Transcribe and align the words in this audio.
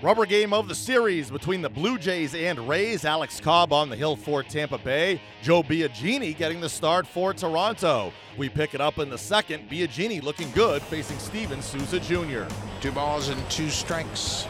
Rubber 0.00 0.26
game 0.26 0.52
of 0.52 0.68
the 0.68 0.76
series 0.76 1.28
between 1.28 1.60
the 1.60 1.68
Blue 1.68 1.98
Jays 1.98 2.32
and 2.32 2.68
Rays. 2.68 3.04
Alex 3.04 3.40
Cobb 3.40 3.72
on 3.72 3.88
the 3.88 3.96
hill 3.96 4.14
for 4.14 4.44
Tampa 4.44 4.78
Bay. 4.78 5.20
Joe 5.42 5.60
Biagini 5.60 6.36
getting 6.36 6.60
the 6.60 6.68
start 6.68 7.04
for 7.04 7.34
Toronto. 7.34 8.12
We 8.36 8.48
pick 8.48 8.74
it 8.74 8.80
up 8.80 8.98
in 9.00 9.10
the 9.10 9.18
second. 9.18 9.68
Biagini 9.68 10.22
looking 10.22 10.52
good, 10.52 10.82
facing 10.82 11.18
Steven 11.18 11.60
Souza 11.60 11.98
Jr. 11.98 12.44
Two 12.80 12.92
balls 12.92 13.28
and 13.28 13.50
two 13.50 13.70
strikes. 13.70 14.46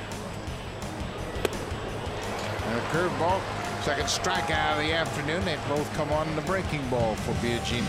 And 2.67 2.79
a 2.79 2.83
curveball. 2.89 3.41
Second 3.83 4.05
strikeout 4.05 4.73
of 4.73 4.85
the 4.85 4.93
afternoon. 4.93 5.43
They 5.47 5.57
both 5.67 5.91
come 5.95 6.13
on 6.13 6.37
the 6.37 6.43
breaking 6.43 6.87
ball 6.91 7.15
for 7.15 7.33
Biagini. 7.45 7.87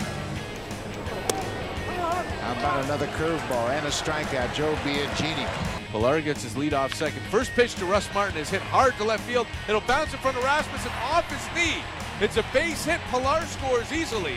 How 2.40 2.52
about 2.52 2.84
another 2.86 3.06
curveball 3.08 3.68
and 3.68 3.86
a 3.86 3.90
strikeout? 3.90 4.54
Joe 4.54 4.74
Biagini. 4.76 5.79
Pilar 5.92 6.20
gets 6.20 6.42
his 6.42 6.56
lead 6.56 6.72
off 6.72 6.94
second. 6.94 7.20
First 7.22 7.50
pitch 7.52 7.74
to 7.76 7.84
Russ 7.84 8.08
Martin 8.14 8.38
is 8.38 8.48
hit 8.48 8.62
hard 8.62 8.94
to 8.96 9.04
left 9.04 9.24
field. 9.24 9.46
It'll 9.68 9.80
bounce 9.82 10.12
in 10.12 10.18
front 10.20 10.36
of 10.36 10.44
Rasmussen 10.44 10.92
off 11.02 11.28
his 11.30 11.44
knee. 11.54 11.82
It's 12.20 12.36
a 12.36 12.44
base 12.52 12.84
hit. 12.84 13.00
Pilar 13.10 13.44
scores 13.46 13.92
easily. 13.92 14.36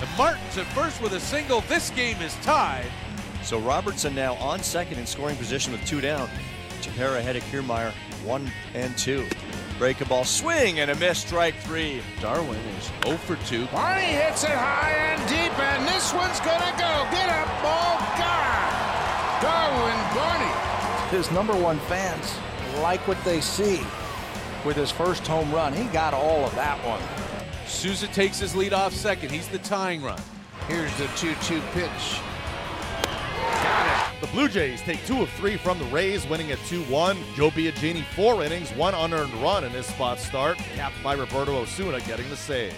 And 0.00 0.08
Martin's 0.16 0.56
at 0.56 0.66
first 0.66 1.02
with 1.02 1.12
a 1.12 1.20
single. 1.20 1.60
This 1.62 1.90
game 1.90 2.20
is 2.22 2.34
tied. 2.42 2.90
So 3.42 3.58
Robertson 3.58 4.14
now 4.14 4.34
on 4.34 4.60
second 4.60 4.98
in 4.98 5.06
scoring 5.06 5.36
position 5.36 5.72
with 5.72 5.84
two 5.84 6.00
down. 6.00 6.28
Tepera 6.80 7.18
ahead 7.18 7.36
of 7.36 7.42
Kiermaier, 7.44 7.92
one 8.24 8.50
and 8.74 8.96
two. 8.96 9.26
Break 9.78 10.00
a 10.00 10.04
ball, 10.04 10.24
swing 10.24 10.80
and 10.80 10.90
a 10.90 10.94
miss, 10.96 11.18
strike 11.18 11.56
three. 11.56 12.02
Darwin 12.20 12.58
is 12.78 12.90
0 13.04 13.16
for 13.18 13.36
2. 13.46 13.66
Barney 13.66 14.02
hits 14.02 14.44
it 14.44 14.50
high 14.50 14.92
and 14.92 15.20
deep, 15.28 15.58
and 15.58 15.88
this 15.88 16.12
one's 16.12 16.38
gonna 16.40 16.70
go. 16.78 17.06
Get 17.10 17.28
up, 17.28 17.48
ball, 17.62 18.01
His 21.12 21.30
number 21.30 21.54
one 21.54 21.78
fans 21.80 22.38
like 22.80 23.06
what 23.06 23.22
they 23.22 23.42
see 23.42 23.84
with 24.64 24.76
his 24.76 24.90
first 24.90 25.26
home 25.26 25.52
run. 25.52 25.74
He 25.74 25.84
got 25.88 26.14
all 26.14 26.42
of 26.42 26.54
that 26.54 26.78
one. 26.86 27.02
Souza 27.66 28.06
takes 28.06 28.38
his 28.38 28.56
lead 28.56 28.72
off 28.72 28.94
second. 28.94 29.30
He's 29.30 29.46
the 29.48 29.58
tying 29.58 30.02
run. 30.02 30.18
Here's 30.68 30.90
the 30.96 31.04
2-2 31.04 31.60
pitch. 31.72 32.20
The 34.22 34.26
Blue 34.28 34.48
Jays 34.48 34.80
take 34.80 35.04
two 35.04 35.20
of 35.20 35.28
three 35.32 35.58
from 35.58 35.78
the 35.78 35.84
Rays, 35.86 36.26
winning 36.28 36.50
at 36.50 36.58
2 36.68 36.82
1. 36.84 37.18
Joe 37.34 37.50
Biagini, 37.50 38.04
four 38.16 38.42
innings, 38.42 38.70
one 38.70 38.94
unearned 38.94 39.34
run 39.34 39.64
in 39.64 39.72
his 39.72 39.84
spot 39.84 40.18
start, 40.18 40.56
capped 40.56 40.96
by 41.04 41.12
Roberto 41.12 41.56
Osuna 41.58 42.00
getting 42.00 42.30
the 42.30 42.36
save. 42.36 42.74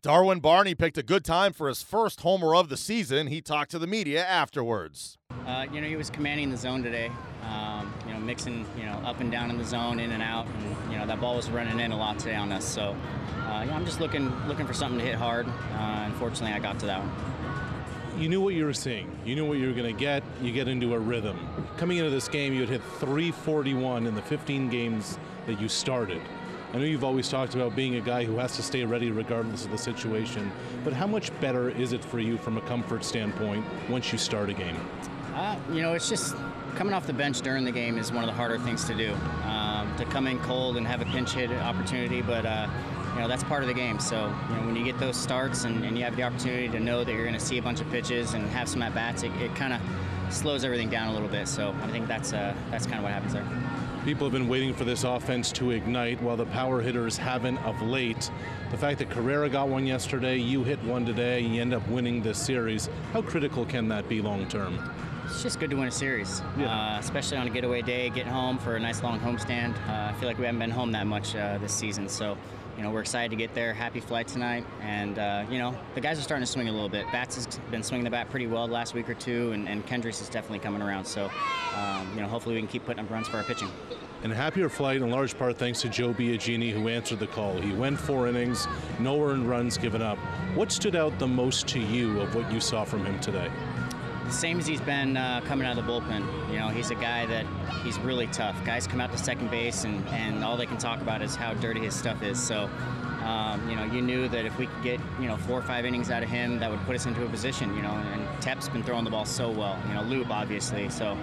Darwin 0.00 0.38
Barney 0.38 0.76
picked 0.76 0.96
a 0.96 1.02
good 1.02 1.24
time 1.24 1.52
for 1.52 1.66
his 1.66 1.82
first 1.82 2.20
homer 2.20 2.54
of 2.54 2.68
the 2.68 2.76
season. 2.76 3.26
He 3.26 3.40
talked 3.40 3.72
to 3.72 3.80
the 3.80 3.88
media 3.88 4.24
afterwards. 4.24 5.18
Uh, 5.46 5.66
you 5.72 5.80
know, 5.80 5.86
he 5.86 5.96
was 5.96 6.10
commanding 6.10 6.50
the 6.50 6.56
zone 6.56 6.82
today. 6.82 7.10
Um, 7.44 7.92
you 8.06 8.12
know, 8.12 8.20
mixing, 8.20 8.66
you 8.76 8.84
know, 8.84 9.00
up 9.04 9.20
and 9.20 9.30
down 9.30 9.50
in 9.50 9.56
the 9.56 9.64
zone, 9.64 10.00
in 10.00 10.12
and 10.12 10.22
out, 10.22 10.46
and 10.46 10.92
you 10.92 10.98
know 10.98 11.06
that 11.06 11.20
ball 11.20 11.36
was 11.36 11.48
running 11.48 11.80
in 11.80 11.92
a 11.92 11.96
lot 11.96 12.18
today 12.18 12.34
on 12.34 12.52
us. 12.52 12.64
So, 12.64 12.94
uh, 13.46 13.64
yeah, 13.66 13.74
I'm 13.74 13.86
just 13.86 14.00
looking 14.00 14.30
looking 14.46 14.66
for 14.66 14.74
something 14.74 14.98
to 14.98 15.04
hit 15.04 15.14
hard. 15.14 15.46
Uh, 15.46 16.04
unfortunately, 16.06 16.52
I 16.52 16.58
got 16.58 16.78
to 16.80 16.86
that 16.86 17.00
one 17.00 17.38
you 18.18 18.28
knew 18.28 18.40
what 18.40 18.54
you 18.54 18.64
were 18.64 18.74
seeing. 18.74 19.08
You 19.24 19.36
knew 19.36 19.46
what 19.46 19.58
you 19.58 19.68
were 19.68 19.72
going 19.72 19.94
to 19.94 19.98
get. 19.98 20.24
You 20.42 20.52
get 20.52 20.66
into 20.66 20.94
a 20.94 20.98
rhythm. 20.98 21.38
Coming 21.76 21.98
into 21.98 22.10
this 22.10 22.26
game, 22.26 22.52
you 22.52 22.60
had 22.60 22.68
hit 22.68 22.82
341 22.98 24.06
in 24.06 24.14
the 24.14 24.22
15 24.22 24.68
games 24.68 25.18
that 25.46 25.60
you 25.60 25.68
started. 25.68 26.20
I 26.72 26.78
know 26.78 26.84
you've 26.84 27.04
always 27.04 27.28
talked 27.28 27.54
about 27.54 27.76
being 27.76 27.94
a 27.94 28.00
guy 28.00 28.24
who 28.24 28.36
has 28.38 28.56
to 28.56 28.62
stay 28.62 28.84
ready 28.84 29.10
regardless 29.10 29.64
of 29.64 29.70
the 29.70 29.78
situation, 29.78 30.50
but 30.84 30.92
how 30.92 31.06
much 31.06 31.38
better 31.40 31.70
is 31.70 31.92
it 31.92 32.04
for 32.04 32.18
you 32.18 32.36
from 32.36 32.58
a 32.58 32.60
comfort 32.62 33.04
standpoint 33.04 33.64
once 33.88 34.12
you 34.12 34.18
start 34.18 34.50
a 34.50 34.54
game? 34.54 34.76
Uh, 35.38 35.56
you 35.70 35.80
know, 35.80 35.92
it's 35.92 36.08
just 36.08 36.34
coming 36.74 36.92
off 36.92 37.06
the 37.06 37.12
bench 37.12 37.42
during 37.42 37.64
the 37.64 37.70
game 37.70 37.96
is 37.96 38.10
one 38.10 38.24
of 38.24 38.26
the 38.26 38.34
harder 38.34 38.58
things 38.58 38.82
to 38.82 38.92
do. 38.92 39.14
Um, 39.44 39.94
to 39.96 40.04
come 40.06 40.26
in 40.26 40.40
cold 40.40 40.76
and 40.76 40.84
have 40.84 41.00
a 41.00 41.04
pinch 41.04 41.30
hit 41.30 41.52
opportunity, 41.52 42.22
but 42.22 42.44
uh, 42.44 42.66
you 43.14 43.20
know 43.20 43.28
that's 43.28 43.44
part 43.44 43.62
of 43.62 43.68
the 43.68 43.74
game. 43.74 44.00
So 44.00 44.34
you 44.48 44.56
know 44.56 44.66
when 44.66 44.74
you 44.74 44.84
get 44.84 44.98
those 44.98 45.16
starts 45.16 45.62
and, 45.62 45.84
and 45.84 45.96
you 45.96 46.02
have 46.02 46.16
the 46.16 46.24
opportunity 46.24 46.68
to 46.70 46.80
know 46.80 47.04
that 47.04 47.12
you're 47.12 47.22
going 47.22 47.38
to 47.38 47.40
see 47.40 47.56
a 47.56 47.62
bunch 47.62 47.80
of 47.80 47.88
pitches 47.88 48.34
and 48.34 48.48
have 48.48 48.68
some 48.68 48.82
at 48.82 48.96
bats, 48.96 49.22
it, 49.22 49.30
it 49.40 49.54
kind 49.54 49.72
of 49.72 49.80
slows 50.34 50.64
everything 50.64 50.90
down 50.90 51.06
a 51.06 51.12
little 51.12 51.28
bit. 51.28 51.46
So 51.46 51.72
I 51.84 51.86
think 51.86 52.08
that's 52.08 52.32
uh, 52.32 52.52
that's 52.72 52.86
kind 52.86 52.98
of 52.98 53.04
what 53.04 53.12
happens 53.12 53.34
there. 53.34 53.46
People 54.04 54.26
have 54.26 54.32
been 54.32 54.48
waiting 54.48 54.74
for 54.74 54.84
this 54.84 55.04
offense 55.04 55.52
to 55.52 55.70
ignite 55.70 56.20
while 56.20 56.36
the 56.36 56.46
power 56.46 56.80
hitters 56.80 57.16
haven't 57.16 57.58
of 57.58 57.80
late. 57.80 58.28
The 58.72 58.76
fact 58.76 58.98
that 58.98 59.10
Carrera 59.10 59.48
got 59.48 59.68
one 59.68 59.86
yesterday, 59.86 60.36
you 60.36 60.64
hit 60.64 60.82
one 60.82 61.06
today, 61.06 61.38
you 61.38 61.60
end 61.60 61.74
up 61.74 61.86
winning 61.86 62.22
this 62.22 62.38
series. 62.38 62.90
How 63.12 63.22
critical 63.22 63.64
can 63.64 63.86
that 63.88 64.08
be 64.08 64.20
long 64.20 64.48
term? 64.48 64.82
It's 65.28 65.42
just 65.42 65.60
good 65.60 65.68
to 65.70 65.76
win 65.76 65.88
a 65.88 65.92
series, 65.92 66.42
yeah. 66.58 66.96
uh, 66.96 66.98
especially 66.98 67.36
on 67.36 67.46
a 67.46 67.50
getaway 67.50 67.82
day, 67.82 68.08
getting 68.08 68.32
home 68.32 68.58
for 68.58 68.76
a 68.76 68.80
nice 68.80 69.02
long 69.02 69.20
homestand. 69.20 69.76
Uh, 69.86 70.10
I 70.10 70.14
feel 70.18 70.26
like 70.26 70.38
we 70.38 70.46
haven't 70.46 70.58
been 70.58 70.70
home 70.70 70.90
that 70.92 71.06
much 71.06 71.36
uh, 71.36 71.58
this 71.58 71.72
season, 71.72 72.08
so 72.08 72.36
you 72.78 72.84
know, 72.84 72.90
we're 72.90 73.00
excited 73.00 73.30
to 73.30 73.36
get 73.36 73.52
there. 73.54 73.74
Happy 73.74 73.98
flight 73.98 74.28
tonight. 74.28 74.64
And, 74.82 75.18
uh, 75.18 75.44
you 75.50 75.58
know, 75.58 75.76
the 75.96 76.00
guys 76.00 76.16
are 76.16 76.22
starting 76.22 76.46
to 76.46 76.50
swing 76.50 76.68
a 76.68 76.72
little 76.72 76.88
bit. 76.88 77.06
Bats 77.10 77.34
has 77.34 77.58
been 77.72 77.82
swinging 77.82 78.04
the 78.04 78.10
bat 78.10 78.30
pretty 78.30 78.46
well 78.46 78.68
the 78.68 78.72
last 78.72 78.94
week 78.94 79.10
or 79.10 79.14
two, 79.14 79.50
and, 79.50 79.68
and 79.68 79.84
Kendrys 79.84 80.22
is 80.22 80.28
definitely 80.28 80.60
coming 80.60 80.80
around. 80.80 81.04
So, 81.04 81.28
um, 81.76 82.08
you 82.14 82.20
know, 82.20 82.28
hopefully 82.28 82.54
we 82.54 82.60
can 82.60 82.68
keep 82.68 82.86
putting 82.86 83.04
up 83.04 83.10
runs 83.10 83.26
for 83.26 83.38
our 83.38 83.42
pitching. 83.42 83.68
And 84.22 84.32
happier 84.32 84.68
flight 84.68 85.02
in 85.02 85.10
large 85.10 85.36
part 85.36 85.58
thanks 85.58 85.82
to 85.82 85.88
Joe 85.88 86.14
Biagini, 86.14 86.72
who 86.72 86.88
answered 86.88 87.18
the 87.18 87.26
call. 87.26 87.60
He 87.60 87.72
went 87.72 87.98
four 87.98 88.28
innings, 88.28 88.68
no 89.00 89.20
earned 89.20 89.48
runs 89.48 89.76
given 89.76 90.00
up. 90.00 90.18
What 90.54 90.70
stood 90.70 90.94
out 90.94 91.18
the 91.18 91.28
most 91.28 91.66
to 91.68 91.80
you 91.80 92.20
of 92.20 92.34
what 92.36 92.50
you 92.52 92.60
saw 92.60 92.84
from 92.84 93.04
him 93.04 93.18
today? 93.18 93.50
Same 94.30 94.58
as 94.58 94.66
he's 94.66 94.80
been 94.80 95.16
uh, 95.16 95.40
coming 95.42 95.66
out 95.66 95.78
of 95.78 95.84
the 95.84 95.92
bullpen. 95.92 96.26
You 96.50 96.58
know, 96.58 96.68
he's 96.68 96.90
a 96.90 96.94
guy 96.94 97.26
that 97.26 97.46
he's 97.82 97.98
really 98.00 98.26
tough. 98.28 98.56
Guys 98.64 98.86
come 98.86 99.00
out 99.00 99.12
to 99.12 99.18
second 99.18 99.50
base 99.50 99.84
and, 99.84 100.06
and 100.08 100.44
all 100.44 100.56
they 100.56 100.66
can 100.66 100.78
talk 100.78 101.00
about 101.00 101.22
is 101.22 101.34
how 101.34 101.54
dirty 101.54 101.80
his 101.80 101.94
stuff 101.94 102.22
is. 102.22 102.40
So, 102.40 102.68
um, 103.24 103.68
you 103.68 103.76
know, 103.76 103.84
you 103.84 104.00
knew 104.00 104.28
that 104.28 104.44
if 104.44 104.56
we 104.58 104.66
could 104.66 104.82
get, 104.82 105.00
you 105.20 105.26
know, 105.26 105.36
four 105.36 105.58
or 105.58 105.62
five 105.62 105.84
innings 105.84 106.10
out 106.10 106.22
of 106.22 106.28
him, 106.28 106.58
that 106.60 106.70
would 106.70 106.80
put 106.80 106.94
us 106.94 107.06
into 107.06 107.24
a 107.24 107.28
position, 107.28 107.74
you 107.74 107.82
know, 107.82 107.90
and 107.90 108.42
Tep's 108.42 108.68
been 108.68 108.82
throwing 108.82 109.04
the 109.04 109.10
ball 109.10 109.24
so 109.24 109.50
well. 109.50 109.78
You 109.88 109.94
know, 109.94 110.02
Loup, 110.02 110.30
obviously. 110.30 110.88
So, 110.88 111.16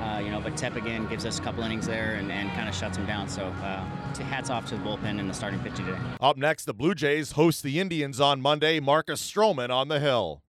uh, 0.00 0.18
you 0.18 0.30
know, 0.30 0.40
but 0.40 0.56
Tep 0.56 0.74
again 0.76 1.06
gives 1.06 1.24
us 1.24 1.38
a 1.38 1.42
couple 1.42 1.62
innings 1.62 1.86
there 1.86 2.14
and, 2.14 2.32
and 2.32 2.50
kind 2.50 2.68
of 2.68 2.74
shuts 2.74 2.96
him 2.96 3.06
down. 3.06 3.28
So, 3.28 3.46
uh, 3.62 3.84
hats 4.24 4.50
off 4.50 4.66
to 4.66 4.76
the 4.76 4.82
bullpen 4.82 5.20
and 5.20 5.28
the 5.28 5.34
starting 5.34 5.60
pitching 5.60 5.86
today. 5.86 5.98
Up 6.20 6.36
next, 6.36 6.64
the 6.64 6.74
Blue 6.74 6.94
Jays 6.94 7.32
host 7.32 7.62
the 7.62 7.78
Indians 7.78 8.20
on 8.20 8.40
Monday. 8.40 8.80
Marcus 8.80 9.22
Stroman 9.22 9.70
on 9.70 9.88
the 9.88 10.00
hill. 10.00 10.40